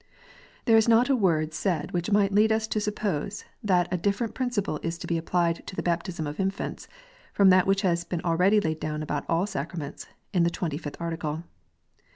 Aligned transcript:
There 0.65 0.77
is 0.77 0.89
not 0.89 1.11
a 1.11 1.15
word 1.15 1.53
said 1.53 1.91
which 1.91 2.09
might 2.09 2.31
lead 2.31 2.51
us 2.51 2.65
to 2.69 2.79
suppose 2.81 3.45
that 3.63 3.87
a 3.93 3.97
different 3.99 4.33
principle 4.33 4.79
is 4.81 4.97
to 4.97 5.05
be 5.05 5.15
applied 5.15 5.67
to 5.67 5.75
the 5.75 5.83
baptism 5.83 6.25
of 6.25 6.39
infants, 6.39 6.87
from 7.33 7.51
that 7.51 7.67
which 7.67 7.83
has 7.83 8.03
been 8.03 8.21
already 8.21 8.59
laid 8.59 8.79
down 8.79 9.03
about 9.03 9.29
all 9.29 9.45
sacraments, 9.45 10.07
in 10.33 10.41
the 10.41 10.49
Twenty 10.49 10.79
fifth 10.79 10.99
Article. 10.99 11.43